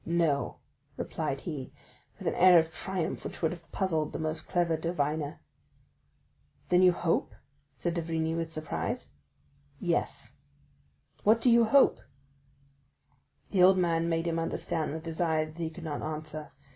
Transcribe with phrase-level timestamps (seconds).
[0.03, 0.57] "No,"
[0.97, 1.71] replied he
[2.17, 5.41] with an air of triumph which would have puzzled the most clever diviner.
[6.69, 7.35] "Then you hope?"
[7.75, 9.11] said d'Avrigny, with surprise.
[9.79, 10.33] "Yes."
[11.23, 11.99] "What do you hope?"
[13.51, 16.49] The old man made him understand with his eyes that he could not answer.